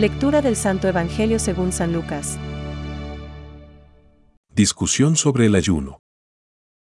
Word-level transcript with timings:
Lectura 0.00 0.40
del 0.40 0.56
Santo 0.56 0.88
Evangelio 0.88 1.38
según 1.38 1.72
San 1.72 1.92
Lucas. 1.92 2.38
Discusión 4.54 5.14
sobre 5.14 5.44
el 5.44 5.54
ayuno. 5.54 5.98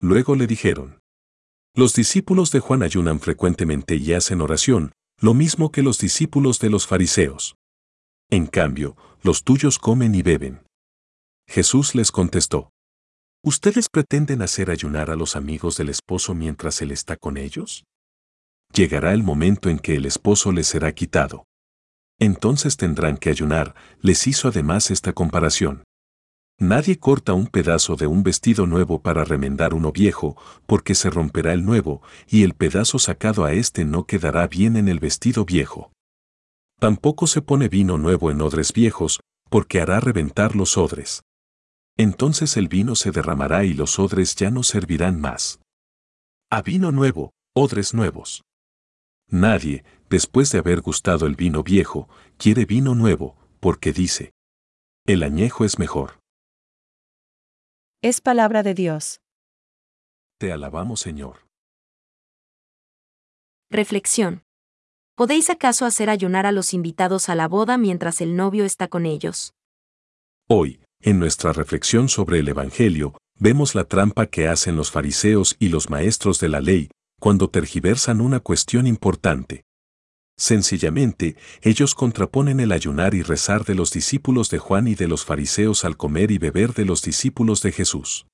Luego 0.00 0.36
le 0.36 0.46
dijeron. 0.46 1.00
Los 1.74 1.94
discípulos 1.94 2.52
de 2.52 2.60
Juan 2.60 2.84
ayunan 2.84 3.18
frecuentemente 3.18 3.96
y 3.96 4.12
hacen 4.12 4.40
oración, 4.40 4.92
lo 5.20 5.34
mismo 5.34 5.72
que 5.72 5.82
los 5.82 5.98
discípulos 5.98 6.60
de 6.60 6.70
los 6.70 6.86
fariseos. 6.86 7.56
En 8.30 8.46
cambio, 8.46 8.96
los 9.24 9.42
tuyos 9.42 9.80
comen 9.80 10.14
y 10.14 10.22
beben. 10.22 10.62
Jesús 11.48 11.96
les 11.96 12.12
contestó. 12.12 12.70
¿Ustedes 13.42 13.88
pretenden 13.88 14.42
hacer 14.42 14.70
ayunar 14.70 15.10
a 15.10 15.16
los 15.16 15.34
amigos 15.34 15.76
del 15.76 15.88
esposo 15.88 16.36
mientras 16.36 16.80
él 16.82 16.92
está 16.92 17.16
con 17.16 17.36
ellos? 17.36 17.82
Llegará 18.72 19.12
el 19.12 19.24
momento 19.24 19.70
en 19.70 19.80
que 19.80 19.96
el 19.96 20.06
esposo 20.06 20.52
les 20.52 20.68
será 20.68 20.92
quitado. 20.92 21.46
Entonces 22.22 22.76
tendrán 22.76 23.16
que 23.16 23.30
ayunar, 23.30 23.74
les 24.00 24.28
hizo 24.28 24.46
además 24.46 24.92
esta 24.92 25.12
comparación. 25.12 25.82
Nadie 26.56 27.00
corta 27.00 27.32
un 27.32 27.48
pedazo 27.48 27.96
de 27.96 28.06
un 28.06 28.22
vestido 28.22 28.64
nuevo 28.64 29.02
para 29.02 29.24
remendar 29.24 29.74
uno 29.74 29.90
viejo, 29.90 30.36
porque 30.66 30.94
se 30.94 31.10
romperá 31.10 31.52
el 31.52 31.64
nuevo, 31.64 32.00
y 32.28 32.44
el 32.44 32.54
pedazo 32.54 33.00
sacado 33.00 33.44
a 33.44 33.54
éste 33.54 33.84
no 33.84 34.06
quedará 34.06 34.46
bien 34.46 34.76
en 34.76 34.86
el 34.86 35.00
vestido 35.00 35.44
viejo. 35.44 35.90
Tampoco 36.78 37.26
se 37.26 37.42
pone 37.42 37.68
vino 37.68 37.98
nuevo 37.98 38.30
en 38.30 38.40
odres 38.40 38.72
viejos, 38.72 39.18
porque 39.50 39.80
hará 39.80 39.98
reventar 39.98 40.54
los 40.54 40.78
odres. 40.78 41.22
Entonces 41.96 42.56
el 42.56 42.68
vino 42.68 42.94
se 42.94 43.10
derramará 43.10 43.64
y 43.64 43.74
los 43.74 43.98
odres 43.98 44.36
ya 44.36 44.52
no 44.52 44.62
servirán 44.62 45.20
más. 45.20 45.58
A 46.52 46.62
vino 46.62 46.92
nuevo, 46.92 47.32
odres 47.52 47.94
nuevos. 47.94 48.44
Nadie, 49.28 49.82
después 50.12 50.52
de 50.52 50.58
haber 50.58 50.82
gustado 50.82 51.26
el 51.26 51.36
vino 51.36 51.62
viejo, 51.62 52.06
quiere 52.36 52.66
vino 52.66 52.94
nuevo, 52.94 53.34
porque 53.60 53.94
dice, 53.94 54.34
el 55.06 55.22
añejo 55.22 55.64
es 55.64 55.78
mejor. 55.78 56.20
Es 58.02 58.20
palabra 58.20 58.62
de 58.62 58.74
Dios. 58.74 59.20
Te 60.38 60.52
alabamos 60.52 61.00
Señor. 61.00 61.46
Reflexión. 63.70 64.42
¿Podéis 65.14 65.48
acaso 65.48 65.86
hacer 65.86 66.10
ayunar 66.10 66.44
a 66.44 66.52
los 66.52 66.74
invitados 66.74 67.30
a 67.30 67.34
la 67.34 67.48
boda 67.48 67.78
mientras 67.78 68.20
el 68.20 68.36
novio 68.36 68.66
está 68.66 68.88
con 68.88 69.06
ellos? 69.06 69.54
Hoy, 70.46 70.82
en 71.00 71.20
nuestra 71.20 71.54
reflexión 71.54 72.10
sobre 72.10 72.40
el 72.40 72.48
Evangelio, 72.48 73.16
vemos 73.38 73.74
la 73.74 73.84
trampa 73.84 74.26
que 74.26 74.46
hacen 74.46 74.76
los 74.76 74.90
fariseos 74.90 75.56
y 75.58 75.70
los 75.70 75.88
maestros 75.88 76.38
de 76.38 76.50
la 76.50 76.60
ley 76.60 76.90
cuando 77.18 77.48
tergiversan 77.48 78.20
una 78.20 78.40
cuestión 78.40 78.86
importante. 78.86 79.64
Sencillamente, 80.36 81.36
ellos 81.60 81.94
contraponen 81.94 82.60
el 82.60 82.72
ayunar 82.72 83.14
y 83.14 83.22
rezar 83.22 83.64
de 83.64 83.74
los 83.74 83.92
discípulos 83.92 84.50
de 84.50 84.58
Juan 84.58 84.88
y 84.88 84.94
de 84.94 85.08
los 85.08 85.24
fariseos 85.24 85.84
al 85.84 85.96
comer 85.96 86.30
y 86.30 86.38
beber 86.38 86.74
de 86.74 86.84
los 86.84 87.02
discípulos 87.02 87.62
de 87.62 87.72
Jesús. 87.72 88.26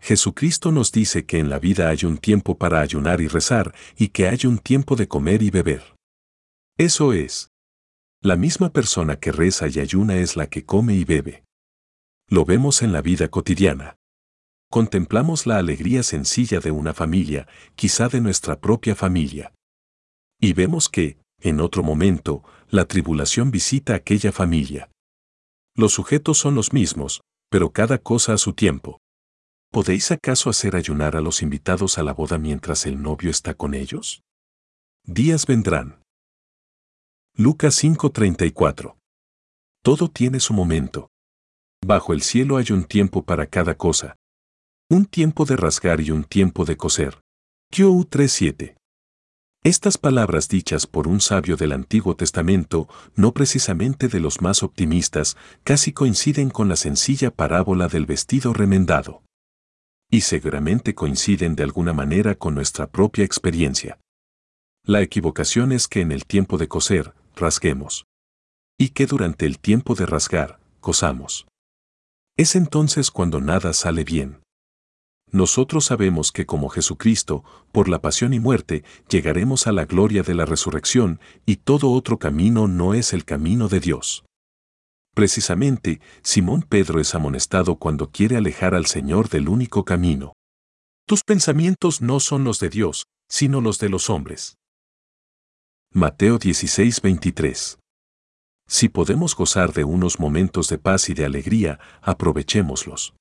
Jesucristo 0.00 0.70
nos 0.70 0.92
dice 0.92 1.26
que 1.26 1.38
en 1.38 1.50
la 1.50 1.58
vida 1.58 1.88
hay 1.88 2.04
un 2.04 2.18
tiempo 2.18 2.56
para 2.56 2.80
ayunar 2.80 3.20
y 3.20 3.28
rezar 3.28 3.74
y 3.96 4.08
que 4.08 4.28
hay 4.28 4.46
un 4.46 4.58
tiempo 4.58 4.96
de 4.96 5.08
comer 5.08 5.42
y 5.42 5.50
beber. 5.50 5.96
Eso 6.76 7.12
es. 7.12 7.50
La 8.22 8.36
misma 8.36 8.70
persona 8.70 9.16
que 9.16 9.32
reza 9.32 9.66
y 9.68 9.80
ayuna 9.80 10.16
es 10.16 10.36
la 10.36 10.48
que 10.48 10.64
come 10.64 10.94
y 10.94 11.04
bebe. 11.04 11.44
Lo 12.28 12.44
vemos 12.44 12.82
en 12.82 12.92
la 12.92 13.02
vida 13.02 13.28
cotidiana. 13.28 13.96
Contemplamos 14.70 15.46
la 15.46 15.58
alegría 15.58 16.02
sencilla 16.02 16.60
de 16.60 16.70
una 16.70 16.94
familia, 16.94 17.48
quizá 17.74 18.08
de 18.08 18.20
nuestra 18.20 18.60
propia 18.60 18.94
familia. 18.94 19.52
Y 20.40 20.52
vemos 20.52 20.88
que, 20.88 21.18
en 21.40 21.60
otro 21.60 21.82
momento, 21.82 22.44
la 22.68 22.84
tribulación 22.84 23.50
visita 23.50 23.94
aquella 23.94 24.32
familia. 24.32 24.90
Los 25.76 25.92
sujetos 25.92 26.38
son 26.38 26.54
los 26.54 26.72
mismos, 26.72 27.22
pero 27.50 27.70
cada 27.70 27.98
cosa 27.98 28.34
a 28.34 28.38
su 28.38 28.52
tiempo. 28.52 29.00
¿Podéis 29.70 30.10
acaso 30.10 30.48
hacer 30.48 30.76
ayunar 30.76 31.16
a 31.16 31.20
los 31.20 31.42
invitados 31.42 31.98
a 31.98 32.02
la 32.02 32.12
boda 32.14 32.38
mientras 32.38 32.86
el 32.86 33.02
novio 33.02 33.30
está 33.30 33.54
con 33.54 33.74
ellos? 33.74 34.22
Días 35.04 35.46
vendrán. 35.46 36.02
Lucas 37.36 37.74
5:34. 37.82 38.96
Todo 39.82 40.08
tiene 40.08 40.40
su 40.40 40.54
momento. 40.54 41.08
Bajo 41.84 42.12
el 42.12 42.22
cielo 42.22 42.56
hay 42.56 42.72
un 42.72 42.84
tiempo 42.84 43.22
para 43.22 43.46
cada 43.46 43.76
cosa. 43.76 44.16
Un 44.90 45.04
tiempo 45.04 45.44
de 45.44 45.56
rasgar 45.56 46.00
y 46.00 46.10
un 46.10 46.24
tiempo 46.24 46.64
de 46.64 46.76
coser. 46.76 47.20
Q 47.70 48.06
3:7. 48.10 48.77
Estas 49.64 49.98
palabras 49.98 50.48
dichas 50.48 50.86
por 50.86 51.08
un 51.08 51.20
sabio 51.20 51.56
del 51.56 51.72
Antiguo 51.72 52.14
Testamento, 52.14 52.88
no 53.16 53.32
precisamente 53.34 54.06
de 54.06 54.20
los 54.20 54.40
más 54.40 54.62
optimistas, 54.62 55.36
casi 55.64 55.92
coinciden 55.92 56.48
con 56.48 56.68
la 56.68 56.76
sencilla 56.76 57.32
parábola 57.32 57.88
del 57.88 58.06
vestido 58.06 58.52
remendado. 58.52 59.22
Y 60.10 60.20
seguramente 60.20 60.94
coinciden 60.94 61.56
de 61.56 61.64
alguna 61.64 61.92
manera 61.92 62.36
con 62.36 62.54
nuestra 62.54 62.86
propia 62.86 63.24
experiencia. 63.24 63.98
La 64.84 65.02
equivocación 65.02 65.72
es 65.72 65.88
que 65.88 66.02
en 66.02 66.12
el 66.12 66.24
tiempo 66.24 66.56
de 66.56 66.68
coser, 66.68 67.12
rasguemos. 67.34 68.04
Y 68.78 68.90
que 68.90 69.06
durante 69.06 69.44
el 69.44 69.58
tiempo 69.58 69.96
de 69.96 70.06
rasgar, 70.06 70.60
cosamos. 70.80 71.48
Es 72.36 72.54
entonces 72.54 73.10
cuando 73.10 73.40
nada 73.40 73.72
sale 73.72 74.04
bien 74.04 74.38
nosotros 75.30 75.84
sabemos 75.84 76.32
que 76.32 76.46
como 76.46 76.68
Jesucristo, 76.68 77.44
por 77.72 77.88
la 77.88 78.00
pasión 78.00 78.32
y 78.32 78.40
muerte, 78.40 78.84
llegaremos 79.08 79.66
a 79.66 79.72
la 79.72 79.84
gloria 79.84 80.22
de 80.22 80.34
la 80.34 80.46
resurrección 80.46 81.20
y 81.44 81.56
todo 81.56 81.90
otro 81.90 82.18
camino 82.18 82.66
no 82.66 82.94
es 82.94 83.12
el 83.12 83.24
camino 83.24 83.68
de 83.68 83.80
Dios. 83.80 84.24
Precisamente, 85.14 86.00
Simón 86.22 86.62
Pedro 86.62 87.00
es 87.00 87.14
amonestado 87.14 87.76
cuando 87.76 88.10
quiere 88.10 88.36
alejar 88.36 88.74
al 88.74 88.86
Señor 88.86 89.28
del 89.28 89.48
único 89.48 89.84
camino. 89.84 90.32
Tus 91.06 91.24
pensamientos 91.24 92.00
no 92.00 92.20
son 92.20 92.44
los 92.44 92.60
de 92.60 92.70
Dios, 92.70 93.04
sino 93.28 93.60
los 93.60 93.78
de 93.78 93.88
los 93.88 94.10
hombres. 94.10 94.56
Mateo 95.92 96.38
16:23 96.38 97.78
Si 98.66 98.88
podemos 98.88 99.34
gozar 99.34 99.72
de 99.72 99.84
unos 99.84 100.20
momentos 100.20 100.68
de 100.68 100.78
paz 100.78 101.08
y 101.08 101.14
de 101.14 101.24
alegría, 101.24 101.80
aprovechémoslos 102.02 103.17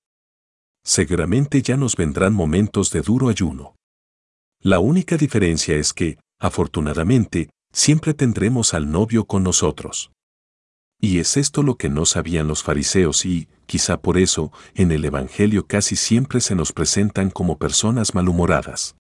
seguramente 0.88 1.62
ya 1.62 1.76
nos 1.76 1.98
vendrán 1.98 2.34
momentos 2.34 2.92
de 2.92 3.02
duro 3.02 3.28
ayuno. 3.28 3.76
La 4.62 4.80
única 4.80 5.18
diferencia 5.18 5.76
es 5.76 5.92
que, 5.92 6.18
afortunadamente, 6.40 7.50
siempre 7.74 8.14
tendremos 8.14 8.74
al 8.74 8.90
novio 8.90 9.26
con 9.26 9.44
nosotros. 9.44 10.12
Y 11.02 11.20
es 11.20 11.36
esto 11.36 11.62
lo 11.62 11.76
que 11.76 11.90
no 11.90 12.06
sabían 12.06 12.48
los 12.48 12.64
fariseos 12.64 13.26
y, 13.26 13.50
quizá 13.66 14.02
por 14.02 14.18
eso, 14.18 14.54
en 14.76 14.94
el 14.94 15.04
Evangelio 15.04 15.68
casi 15.68 15.98
siempre 15.98 16.40
se 16.40 16.56
nos 16.56 16.72
presentan 16.72 17.32
como 17.32 17.58
personas 17.58 18.16
malhumoradas. 18.16 18.96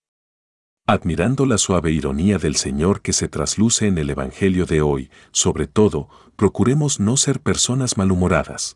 Admirando 0.85 1.45
la 1.45 1.57
suave 1.57 1.91
ironía 1.91 2.37
del 2.37 2.57
Señor 2.57 3.01
que 3.01 3.13
se 3.13 3.29
trasluce 3.29 3.87
en 3.87 3.97
el 3.97 4.09
Evangelio 4.09 4.65
de 4.65 4.81
hoy, 4.81 5.09
sobre 5.31 5.67
todo, 5.67 6.09
procuremos 6.35 6.99
no 6.99 7.15
ser 7.15 7.39
personas 7.39 7.97
malhumoradas. 7.97 8.75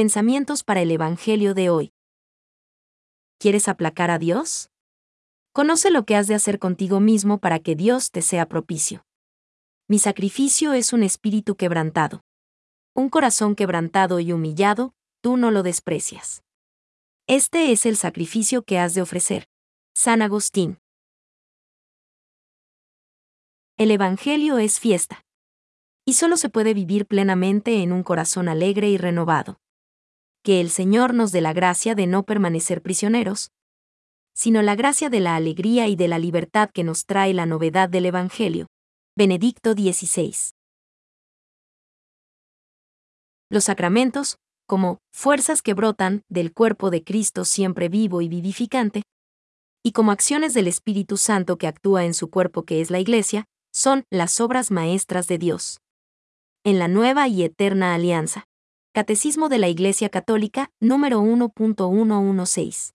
Pensamientos 0.00 0.64
para 0.64 0.80
el 0.80 0.90
Evangelio 0.92 1.52
de 1.52 1.68
hoy. 1.68 1.92
¿Quieres 3.38 3.68
aplacar 3.68 4.10
a 4.10 4.18
Dios? 4.18 4.70
Conoce 5.52 5.90
lo 5.90 6.06
que 6.06 6.16
has 6.16 6.26
de 6.26 6.34
hacer 6.34 6.58
contigo 6.58 7.00
mismo 7.00 7.36
para 7.36 7.58
que 7.58 7.76
Dios 7.76 8.10
te 8.10 8.22
sea 8.22 8.48
propicio. 8.48 9.04
Mi 9.88 9.98
sacrificio 9.98 10.72
es 10.72 10.94
un 10.94 11.02
espíritu 11.02 11.54
quebrantado. 11.54 12.22
Un 12.94 13.10
corazón 13.10 13.54
quebrantado 13.54 14.20
y 14.20 14.32
humillado, 14.32 14.94
tú 15.20 15.36
no 15.36 15.50
lo 15.50 15.62
desprecias. 15.62 16.44
Este 17.26 17.70
es 17.70 17.84
el 17.84 17.98
sacrificio 17.98 18.62
que 18.62 18.78
has 18.78 18.94
de 18.94 19.02
ofrecer. 19.02 19.48
San 19.94 20.22
Agustín. 20.22 20.78
El 23.76 23.90
Evangelio 23.90 24.56
es 24.56 24.80
fiesta. 24.80 25.26
Y 26.06 26.14
solo 26.14 26.38
se 26.38 26.48
puede 26.48 26.72
vivir 26.72 27.04
plenamente 27.04 27.82
en 27.82 27.92
un 27.92 28.02
corazón 28.02 28.48
alegre 28.48 28.88
y 28.88 28.96
renovado 28.96 29.60
que 30.42 30.60
el 30.60 30.70
Señor 30.70 31.14
nos 31.14 31.32
dé 31.32 31.40
la 31.40 31.52
gracia 31.52 31.94
de 31.94 32.06
no 32.06 32.24
permanecer 32.24 32.82
prisioneros, 32.82 33.50
sino 34.34 34.62
la 34.62 34.74
gracia 34.74 35.10
de 35.10 35.20
la 35.20 35.36
alegría 35.36 35.88
y 35.88 35.96
de 35.96 36.08
la 36.08 36.18
libertad 36.18 36.70
que 36.72 36.84
nos 36.84 37.04
trae 37.04 37.34
la 37.34 37.46
novedad 37.46 37.88
del 37.88 38.06
Evangelio. 38.06 38.66
Benedicto 39.16 39.72
XVI. 39.72 40.34
Los 43.50 43.64
sacramentos, 43.64 44.38
como 44.66 44.98
fuerzas 45.12 45.60
que 45.62 45.74
brotan 45.74 46.22
del 46.28 46.52
cuerpo 46.52 46.90
de 46.90 47.02
Cristo 47.02 47.44
siempre 47.44 47.88
vivo 47.88 48.22
y 48.22 48.28
vivificante, 48.28 49.02
y 49.82 49.92
como 49.92 50.12
acciones 50.12 50.54
del 50.54 50.68
Espíritu 50.68 51.16
Santo 51.16 51.58
que 51.58 51.66
actúa 51.66 52.04
en 52.04 52.14
su 52.14 52.30
cuerpo 52.30 52.62
que 52.64 52.80
es 52.80 52.90
la 52.90 53.00
Iglesia, 53.00 53.44
son 53.72 54.04
las 54.10 54.40
obras 54.40 54.70
maestras 54.70 55.26
de 55.26 55.38
Dios. 55.38 55.80
En 56.64 56.78
la 56.78 56.88
nueva 56.88 57.28
y 57.28 57.42
eterna 57.42 57.94
alianza. 57.94 58.44
Catecismo 58.92 59.48
de 59.48 59.58
la 59.58 59.68
Iglesia 59.68 60.08
Católica, 60.08 60.72
número 60.80 61.22
1.116. 61.22 62.92